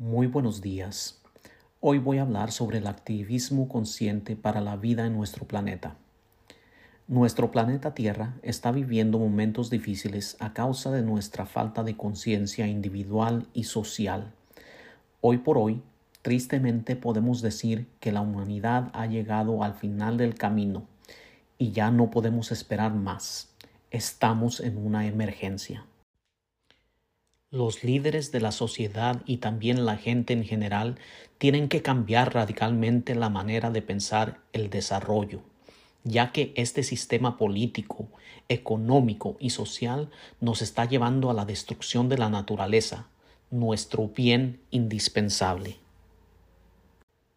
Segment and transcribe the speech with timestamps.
[0.00, 1.20] Muy buenos días.
[1.80, 5.96] Hoy voy a hablar sobre el activismo consciente para la vida en nuestro planeta.
[7.08, 13.48] Nuestro planeta Tierra está viviendo momentos difíciles a causa de nuestra falta de conciencia individual
[13.54, 14.32] y social.
[15.20, 15.82] Hoy por hoy,
[16.22, 20.84] tristemente podemos decir que la humanidad ha llegado al final del camino
[21.58, 23.52] y ya no podemos esperar más.
[23.90, 25.86] Estamos en una emergencia.
[27.50, 30.98] Los líderes de la sociedad y también la gente en general
[31.38, 35.40] tienen que cambiar radicalmente la manera de pensar el desarrollo,
[36.04, 38.06] ya que este sistema político,
[38.50, 40.10] económico y social
[40.42, 43.08] nos está llevando a la destrucción de la naturaleza,
[43.50, 45.78] nuestro bien indispensable.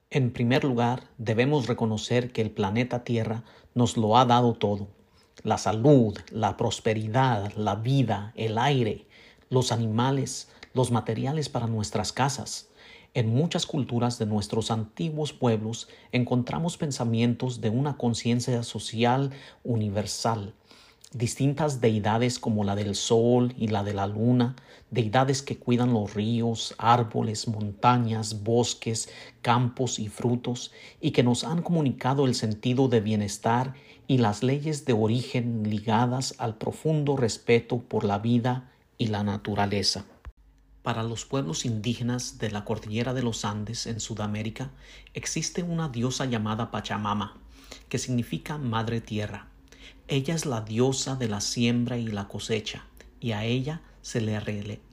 [0.09, 4.89] En primer lugar, debemos reconocer que el planeta Tierra nos lo ha dado todo.
[5.43, 9.05] La salud, la prosperidad, la vida, el aire,
[9.51, 12.69] los animales, los materiales para nuestras casas.
[13.13, 19.31] En muchas culturas de nuestros antiguos pueblos encontramos pensamientos de una conciencia social
[19.65, 20.53] universal,
[21.13, 24.55] distintas deidades como la del sol y la de la luna,
[24.89, 29.09] deidades que cuidan los ríos, árboles, montañas, bosques,
[29.41, 30.71] campos y frutos,
[31.01, 33.73] y que nos han comunicado el sentido de bienestar
[34.07, 38.71] y las leyes de origen ligadas al profundo respeto por la vida
[39.01, 40.05] y la naturaleza.
[40.83, 44.69] Para los pueblos indígenas de la cordillera de los Andes en Sudamérica
[45.15, 47.35] existe una diosa llamada Pachamama,
[47.89, 49.47] que significa Madre Tierra.
[50.07, 52.85] Ella es la diosa de la siembra y la cosecha,
[53.19, 54.39] y a ella se le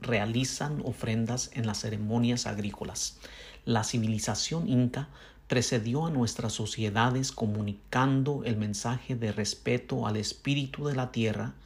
[0.01, 3.19] realizan ofrendas en las ceremonias agrícolas.
[3.67, 5.11] La civilización inca
[5.49, 11.57] precedió a nuestras sociedades comunicando el mensaje de respeto al espíritu de la tierra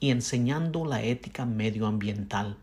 [0.00, 2.56] y enseñando la ética medioambiental.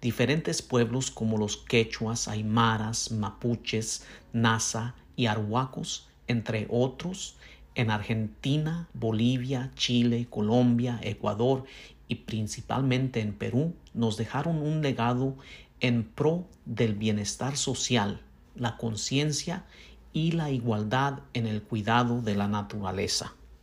[0.00, 7.36] Diferentes pueblos como los quechuas, aymaras, mapuches, nasa y arhuacos, entre otros,
[7.74, 11.64] en Argentina, Bolivia, Chile, Colombia, Ecuador
[12.08, 15.34] y principalmente en Perú, nos dejaron un legado
[15.80, 18.20] en pro del bienestar social,
[18.54, 19.64] la conciencia
[20.12, 23.34] y la igualdad en el cuidado de la naturaleza.